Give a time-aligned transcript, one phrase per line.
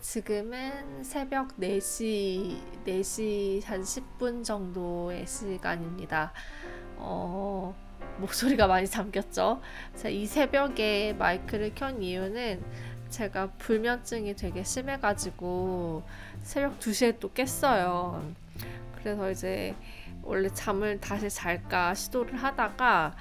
[0.00, 6.32] 지금은 새벽 4시, 4시 한 10분 정도의 시간입니다.
[6.96, 7.74] 어,
[8.18, 9.60] 목소리가 많이 잠겼죠?
[9.94, 12.62] 제가 이 새벽에 마이크를 켠 이유는
[13.10, 16.02] 제가 불면증이 되게 심해가지고
[16.42, 18.34] 새벽 2시에 또 깼어요.
[18.96, 19.74] 그래서 이제
[20.22, 23.14] 원래 잠을 다시 잘까 시도를 하다가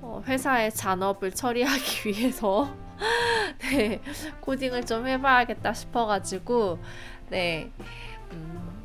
[0.00, 2.74] 어, 회사의 잔업을 처리하기 위해서
[3.70, 4.00] 네
[4.40, 6.78] 코딩을 좀 해봐야겠다 싶어가지고
[7.30, 7.70] 네
[8.32, 8.84] 음,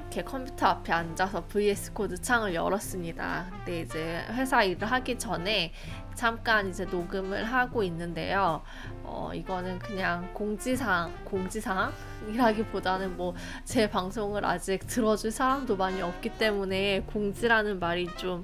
[0.00, 3.46] 이렇게 컴퓨터 앞에 앉아서 VS Code 창을 열었습니다.
[3.50, 5.72] 근데 이제 회사 일을 하기 전에
[6.14, 8.62] 잠깐 이제 녹음을 하고 있는데요.
[9.02, 17.78] 어, 이거는 그냥 공지사항, 공지사항이라기보다는 뭐 제 방송을 아직 들어줄 사람도 많이 없기 때문에 공지라는
[17.78, 18.42] 말이 좀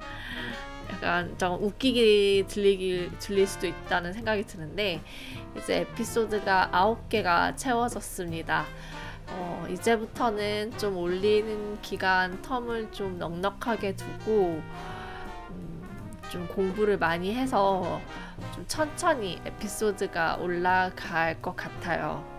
[0.93, 5.01] 약간 좀 웃기게 들리기 들릴 수도 있다는 생각이 드는데
[5.57, 8.67] 이제 에피소드가 아홉 개가 채워졌습니다.
[9.29, 14.62] 어, 이제부터는 좀 올리는 기간 텀을 좀 넉넉하게 두고
[15.51, 18.01] 음, 좀 공부를 많이 해서
[18.55, 22.31] 좀 천천히 에피소드가 올라갈 것 같아요.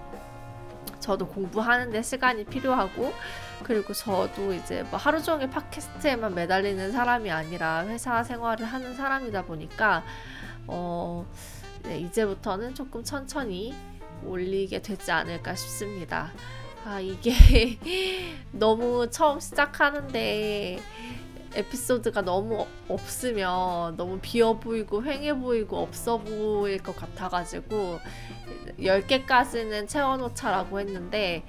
[1.04, 3.14] 저도 공부하는데 시간이 필요하고
[3.64, 10.04] 그리고 저도 이제 뭐 하루 종일 팟캐스트에만 매달리는 사람이 아니라 회사 생활을 하는 사람이다 보니까
[10.68, 11.26] 어
[11.84, 13.76] 네, 이제부터는 조금 천천히
[14.24, 16.32] 올리게 되지 않을까 싶습니다.
[16.86, 17.34] 아 이게
[18.52, 20.80] 너무 처음 시작하는데
[21.56, 28.00] 에피소드가 너무 없으면 너무 비어 보이고 횡해 보이고 없어 보일 것 같아가지고
[28.80, 31.44] 10개까지는 채워놓자라고 했는데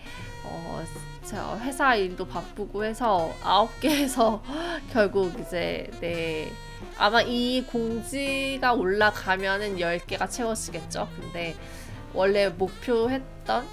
[0.45, 0.85] 어,
[1.25, 4.41] 제가 회사 일도 바쁘고 해서 9개에서
[4.93, 6.51] 결국 이제 네
[6.99, 11.09] 아마 이 공지가 올라가면은 10개가 채워지겠죠.
[11.21, 11.57] 근데
[12.13, 13.67] 원래 목표했던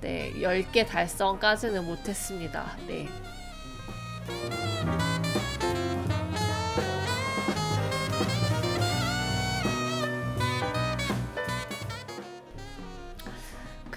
[0.00, 2.76] 네, 10개 달성까지는 못했습니다.
[2.86, 3.08] 네.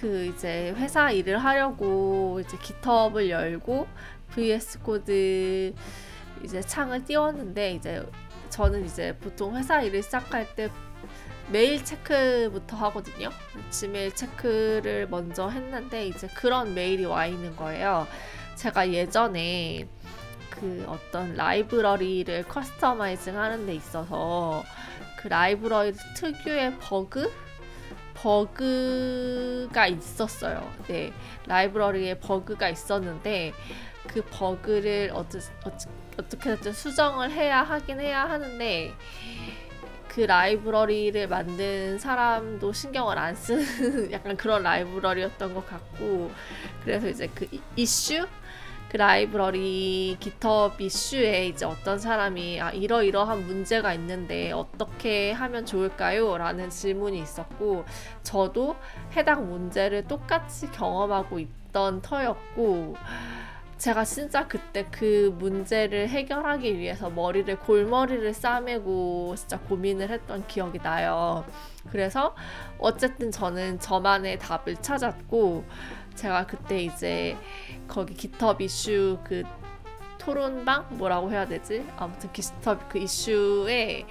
[0.04, 3.88] 그 이제 회사 일을 하려고 이제 깃허브를 열고
[4.32, 5.74] VS Code
[6.44, 8.06] 이제 창을 띄웠는데 이제
[8.50, 10.70] 저는 이제 보통 회사 일을 시작할 때
[11.50, 13.30] 메일 체크부터 하거든요.
[13.70, 18.06] Gmail 체크를 먼저 했는데 이제 그런 메일이 와 있는 거예요.
[18.56, 19.88] 제가 예전에
[20.50, 24.66] 그 어떤 라이브러리를 customizing 하는 데 있어서
[25.18, 27.32] 그 라이브러리 특유의 버그
[28.14, 30.72] 버그가 있었어요.
[30.88, 31.14] 네,
[31.48, 33.54] 라이브러리에 버그가 있었는데
[34.08, 35.40] 그 버그를 어떠,
[36.18, 38.94] 어떻게든 수정을 해야 하긴 해야 하는데
[40.08, 46.32] 그 라이브러리를 만든 사람도 신경을 안 쓰는 약간 그런 라이브러리였던 것 같고
[46.84, 48.28] 그래서 이제 그 이슈
[48.94, 56.38] 그 라이브러리 GitHub 이슈에 이제 어떤 사람이 아 이러이러한 문제가 있는데 어떻게 하면 좋을까요?
[56.38, 57.86] 라는 질문이 있었고
[58.22, 58.76] 저도
[59.18, 62.96] 해당 문제를 똑같이 경험하고 있던 터였고
[63.80, 71.44] 제가 진짜 그때 그 문제를 해결하기 위해서 머리를 골머리를 싸매고 진짜 고민을 했던 기억이 나요.
[71.90, 72.36] 그래서
[72.78, 75.66] 어쨌든 저는 저만의 답을 찾았고
[76.16, 77.38] 제가 그때 이제
[77.88, 79.44] 거기 GitHub 이슈 그
[80.18, 81.86] 토론방 뭐라고 해야 되지?
[81.98, 84.06] 아무튼 GitHub 그 이슈에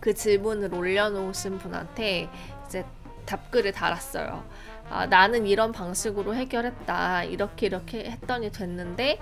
[0.00, 2.28] 그 질문을 올려놓으신 분한테
[2.66, 2.84] 이제
[3.26, 4.44] 답글을 달았어요.
[4.90, 7.24] 아, 나는 이런 방식으로 해결했다.
[7.24, 9.18] 이렇게 이렇게 했더니 됐는데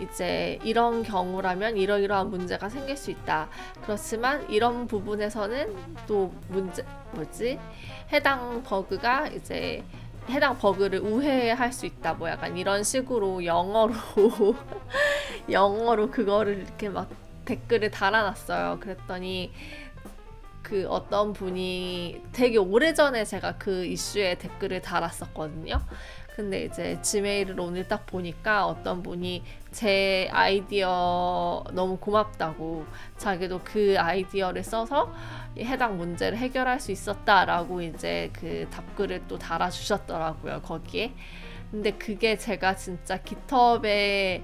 [0.00, 3.48] 이제 이런 경우라면 이러이러한 문제가 생길 수 있다.
[3.82, 7.58] 그렇지만 이런 부분에서는 또 문제 뭐지?
[8.10, 9.84] 해당 버그가 이제
[10.28, 12.14] 해당 버그를 우회할 수 있다.
[12.14, 13.94] 뭐 약간 이런 식으로 영어로
[15.50, 17.08] 영어로 그거를 이렇게 막
[17.44, 18.78] 댓글을 달아놨어요.
[18.80, 19.52] 그랬더니
[20.62, 25.80] 그 어떤 분이 되게 오래전에 제가 그 이슈에 댓글을 달았었거든요.
[26.34, 32.86] 근데 이제 지메일을 오늘 딱 보니까 어떤 분이 제 아이디어 너무 고맙다고
[33.18, 35.12] 자기도 그 아이디어를 써서
[35.58, 41.12] 해당 문제를 해결할 수 있었다라고 이제 그 답글을 또 달아주셨더라고요 거기에.
[41.70, 44.42] 근데 그게 제가 진짜 깃허브에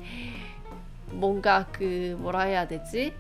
[1.10, 3.14] 뭔가 그 뭐라 해야 되지?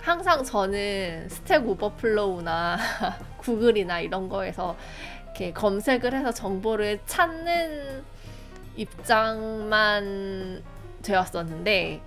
[0.00, 2.76] 항상 저는 스택 오버플로우나
[3.38, 4.76] 구글이나 이런 거에서
[5.34, 8.04] 이렇게 검색을 해서 정보를 찾는
[8.76, 10.62] 입장만
[11.02, 12.00] 되었었는데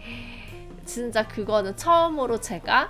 [0.85, 2.89] 진짜 그거는 처음으로 제가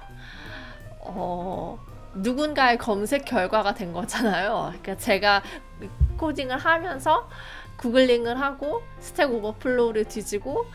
[0.99, 1.79] 어
[2.13, 4.73] 누군가의 검색 결과가 된 거잖아요.
[4.81, 5.41] 그러니까 제가
[5.79, 7.27] 디코딩을 하면서
[7.77, 10.65] googling을 하고 Stack Overflow를 뒤지고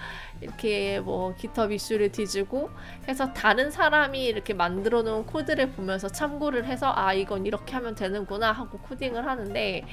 [0.41, 2.71] 이렇게 뭐 GitHub 이슈를 뒤지고
[3.09, 8.53] 해서 다른 사람이 이렇게 만들어 놓은 코드를 보면서 참고를 해서 아 이건 이렇게 하면 되는구나
[8.53, 9.85] 하고 코딩을 하는데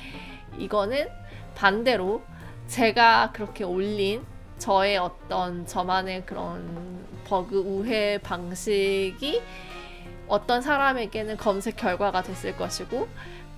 [0.58, 1.08] 이거는
[1.56, 2.22] 반대로
[2.68, 4.24] 제가 그렇게 올린
[4.60, 9.42] 저의 어떤 저만의 그런 버그 우회 방식이
[10.28, 13.08] 어떤 사람에게는 검색 결과가 됐을 것이고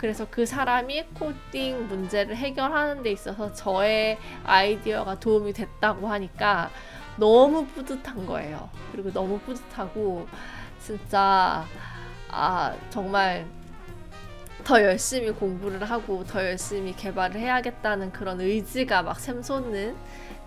[0.01, 6.71] 그래서 그 사람이 코딩 문제를 해결하는 데 있어서 저의 아이디어가 도움이 됐다고 하니까
[7.17, 8.67] 너무 뿌듯한 거예요.
[8.91, 10.27] 그리고 너무 뿌듯하고
[10.79, 11.63] 진짜
[12.29, 13.45] 아 정말
[14.63, 19.95] 더 열심히 공부를 하고 더 열심히 개발을 해야겠다는 그런 의지가 막 샘솟는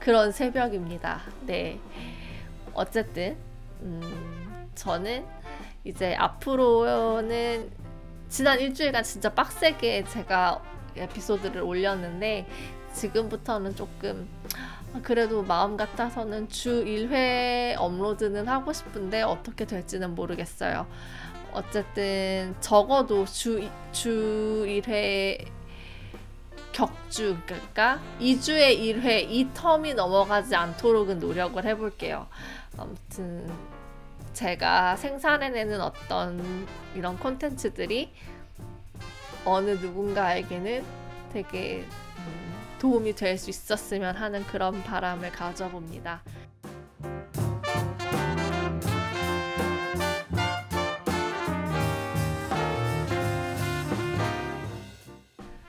[0.00, 1.20] 그런 새벽입니다.
[1.42, 1.78] 네.
[2.72, 3.36] 어쨌든
[3.82, 5.24] 음, 저는
[5.84, 7.83] 이제 앞으로는
[8.34, 10.60] 지난 일주일간 진짜 빡세게 제가
[10.96, 12.48] 에피소드를 올렸는데
[12.92, 14.28] 지금부터는 조금
[15.04, 20.84] 그래도 마음 같아서는 주 1회 업로드는 하고 싶은데 어떻게 될지는 모르겠어요.
[21.52, 25.46] 어쨌든 적어도 주, 주 1회
[26.72, 32.26] 격주, 그러니까 2주에 1회 이 텀이 넘어가지 않도록은 노력을 해볼게요.
[32.76, 33.48] 아무튼
[34.34, 38.12] 제가 생산해내는 어떤 이런 콘텐츠들이
[39.44, 40.84] 어느 누군가에게는
[41.32, 41.84] 되게
[42.19, 46.22] 음, 도움이 될 수 있었으면 하는 그런 바람을 가져봅니다.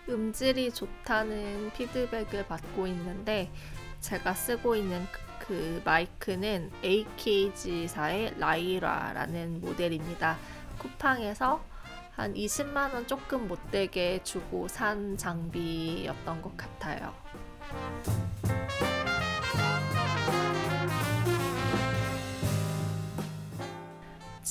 [0.09, 3.51] 음질이 좋다는 피드백을 받고 있는데
[4.01, 10.37] 제가 쓰고 있는 그, 그 마이크는 AKG사의 라이라라는 모델입니다.
[10.79, 11.63] 쿠팡에서
[12.15, 17.13] 한 20만 원 조금 못되게 주고 산 장비였던 것 같아요.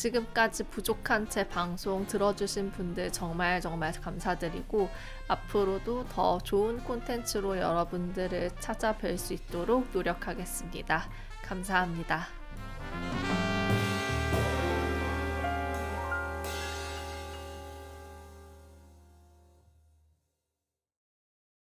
[0.05, 4.91] 지금까지 부족한 제 방송 들어주신 분들 정말 정말 감사드리고
[5.29, 11.09] 앞으로도 더 좋은 콘텐츠로 여러분들을 찾아뵐 수 있도록 노력하겠습니다.
[11.43, 12.44] 감사합니다.